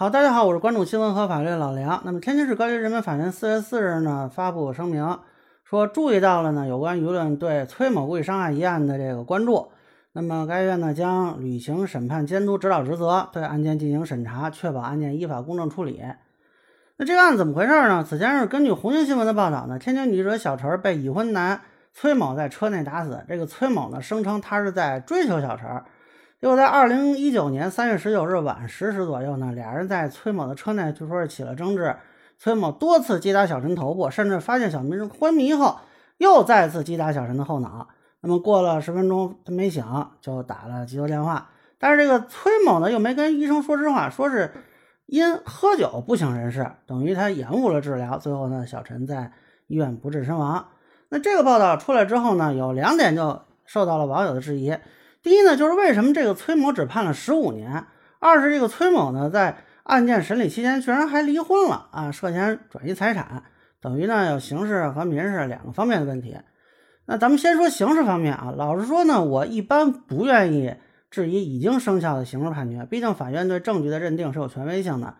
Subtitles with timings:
[0.00, 2.00] 好，大家好，我是关注新闻和法律的老梁。
[2.06, 5.18] 那么，天津市高级人民法院四月四日呢发布声明，
[5.62, 9.70] 说注意到了呢有关舆论对崔某故意伤害一案的这个关注。
[10.12, 16.02] 那么，该院呢将履行审判监督指导职责，对案件进行审查，确保案件依法公正处理。
[16.96, 18.02] 那这个案子怎么回事呢？
[18.02, 21.60] 此前是根据红星新闻的报道呢，天津女记者小陈被已婚男
[21.92, 23.22] 崔某在车内打死。
[23.28, 25.68] 这个崔某呢声称他是在追求小陈。
[26.40, 31.94] 又在二零一九年三月十九日晚十时左右呢，俩人在崔某的车内据说是起了争执。
[32.38, 35.78] 崔某多次击打小陈头部，甚至发现小陈昏迷后，
[36.16, 37.88] 又再次击打小陈的后脑。
[38.22, 39.84] 那么过了十分钟，他没醒，
[40.22, 41.50] 就打了急救电话。
[41.78, 44.50] 但是这个崔某呢，又没跟医生说实话，说是
[45.04, 48.16] 因喝酒不省人事，等于他延误了治疗。
[48.16, 49.30] 最后呢，小陈在
[49.66, 50.68] 医院不治身亡。
[51.10, 54.74] 那这个报道出来之后呢，有两点就受到了网友的质疑。
[55.22, 57.84] 第一呢，就是为什么这个崔某只判了十五年？
[58.18, 63.42] 二是这个崔某呢，在案件审理期间居然还离婚了啊，涉嫌转移财产，
[63.80, 66.36] 等于呢有刑事和民事两个方面的问题。
[67.06, 70.74] 那咱们先说刑事方面啊，老实说呢，我一般不愿意
[71.10, 75.14] 质疑已经生效的刑事判决，毕竟法院对证据的认定是有权威性的。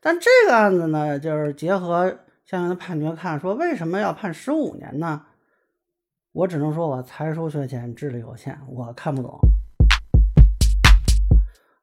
[0.00, 5.22] 但这个案子呢，就是结合相应的判决看，说为什么要判十五年呢？
[6.34, 9.38] 我只能说，我才疏学浅，智力有限，我看不懂。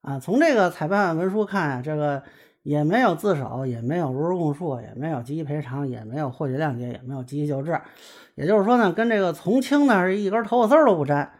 [0.01, 2.23] 啊，从这个裁判文书看啊，这个
[2.63, 7.79] 也没有自首，也没有如实供述，也没有积极赔偿，也没有获取谅解，也没有积极救治。
[8.33, 11.31] 也就是说呢，跟这个从轻呢是一根头发丝都不沾。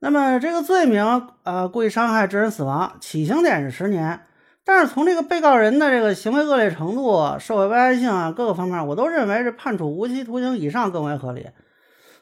[0.00, 4.18] 那么这个罪名，呃，故意伤害致人死亡，起刑点是十年，
[4.64, 11.46] 但是从这个被告人的这个行为恶劣程度、社会危害性啊各个方面，我都认为是判处无期徒刑以上更为合理。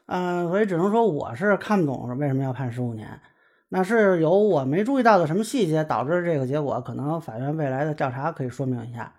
[0.07, 3.21] 嗯，所以只能说我是看不懂为什么要判十五年，
[3.69, 6.81] 那是有我没注意到的什么细节导致这个结果？
[6.81, 9.13] 可能法院未来的调查可以说明一下。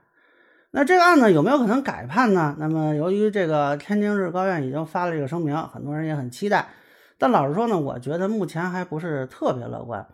[0.71, 2.55] 那这个案子有没有可能改判呢？
[2.57, 6.67] 那么由于这个天津市高院已经发了这个声明，很多人也很期待。
[7.17, 10.07] 但老实说呢，我觉得目前还不是特别乐观。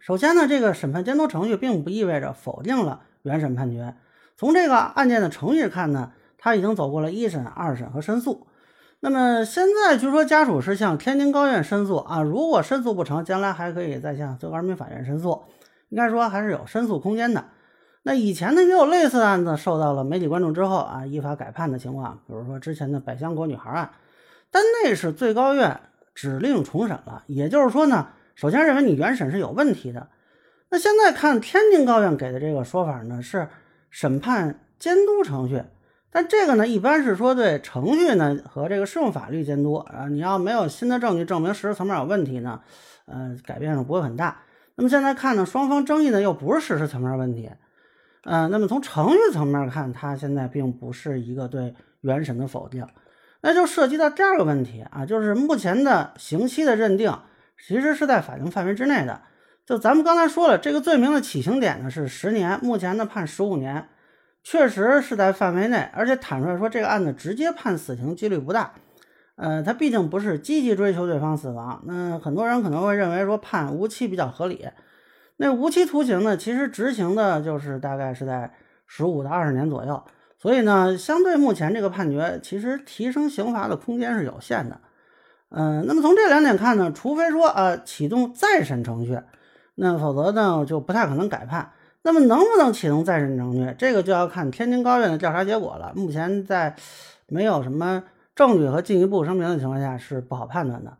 [0.00, 3.94] 首先呢，这个审判监督程序并不意味着否定了原审判决。
[4.38, 8.46] 从这个案件的程序看呢，他已经走过了一审、二审和申诉。
[9.02, 15.42] 那么现在据说家属是向天津高院申诉啊，如果申诉不成，将来还可以再向最高人民法院申诉，
[15.88, 17.46] 应该说还是有申诉空间的。
[18.02, 23.90] 那以前呢也有类似的案子受到了媒体关注之后啊，依法改判的情况，比如说之前的百香果女孩案，
[24.50, 25.80] 但那是最高院
[26.14, 30.08] 指令重审了，也就是说呢，首先认为你原审是有问题的。
[30.68, 33.48] 那现在看天津高院给的这个说法呢，是
[33.88, 35.62] 审判监督程序。
[36.12, 42.60] 但这个呢，一般是说对程序呢和这个适用法律监督啊，你要没有新的证据证明事实层面有问题呢，
[43.06, 44.42] 呃，改变是不会很大。
[44.74, 47.48] 那么现在看呢，双方争议呢又不是事实层面问题，
[48.24, 52.84] 呃，那么从程序层面看，它现在并不是一个对原审的否定，
[53.42, 57.16] 那就涉及到第二个问题啊，就是目前的刑期的认定
[57.64, 59.20] 其实是在法定范围之内的。
[59.64, 63.88] 就咱们刚才说了，这个罪名的起刑点呢是十年，目前呢判十五年。
[64.42, 68.72] 确实是在范围内，而且坦率说，这个案子直接判死刑几率不大。
[69.36, 71.82] 呃，他毕竟不是积极追求对方死亡。
[71.86, 74.68] 那很多人可能会认为说判无期比较合理。
[75.36, 78.52] 那无期徒刑呢，其实执行的就是大概是在
[78.86, 80.02] 十五到二十年左右。
[80.38, 84.80] 所以呢，相对目前这个判决，其实提升刑罚的空间是有限的。
[85.50, 89.18] 嗯，那么从这两点看呢，除非说呃启动再审程序，
[89.74, 91.72] 那否则呢就不太可能改判。
[92.02, 95.92] 那么能不能启动再审程序，这个就要看天津高院的调查结果了。
[95.94, 96.74] 目前在
[97.28, 98.02] 没有什么
[98.34, 100.96] 证据和进一步声明的情况下，是不好判断的。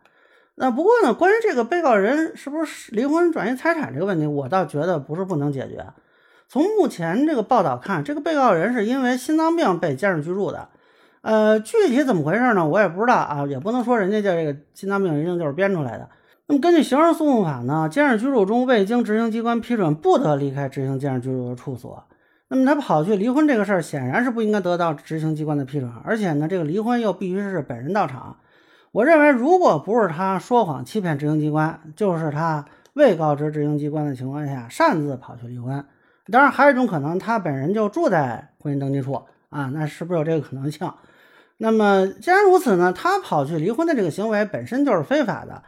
[0.56, 5.86] 那不过呢，关于这个被告人是不是离婚转移财产这个问题，我倒觉得不是不能解决。
[6.48, 10.68] 从目前这个报道看，这个被告人是因为心脏病被监视居住的。
[11.22, 12.66] 呃，具体怎么回事呢？
[12.66, 16.08] 我也不知道啊，也不能说人家这个心脏病一定就是编出来的。
[16.50, 22.02] 那么根据刑事诉讼法呢，监视居住中未经执行机关批准，不得离开执行监视居住的处所。
[22.48, 28.38] 那么他跑去离婚这个事儿，显然是不应该得到执行机关的批准，而且呢，这个离婚又必须是本人到场。
[28.90, 32.64] 我认为，如果不是他说谎欺骗执行机关，就是他
[32.94, 35.84] 未告知执行机关的情况下擅自跑去离婚。
[36.32, 40.92] 当然，还有一种可能，他本人就住在婚姻登记处啊，那是不是有这个可能性？
[41.58, 45.62] 那么既然如此呢，他跑去离婚的这个行为本身就是非法的。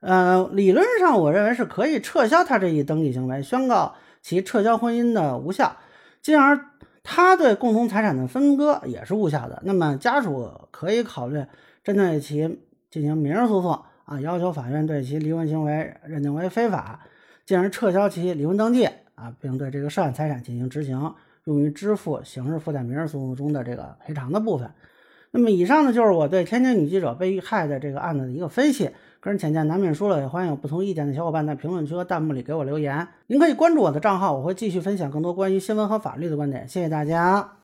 [0.00, 5.76] 呃，理论上我认为是可以撤销他这一登记行为，宣告其撤销婚姻的无效，
[6.20, 6.58] 进而
[7.02, 9.62] 他对共同财产的分割也是无效的。
[9.64, 11.44] 那么家属可以考虑
[11.82, 12.60] 针对其
[12.90, 17.00] 进行民事诉讼啊，要求法院对其离婚行为认定为非法，
[17.44, 21.14] 进而撤销其离婚登记啊，并对这个涉案财产进行执行，
[21.44, 24.70] 用于支付刑事附带民事诉讼中的这个赔偿的部分。
[25.32, 28.90] 那么以上呢，就是我对天津女记者被遇害的这个案子的一个分析。
[29.20, 33.08] 个人浅见难免说了，也欢迎有不同意见的小伙伴在评论区和弹幕里给我留言。
[33.26, 36.68] 您可以关注我的账号，我会继续分享更多关于新闻和法律的观点。
[36.68, 37.56] 谢谢大家。